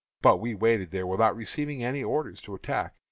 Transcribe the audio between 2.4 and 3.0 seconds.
to attack.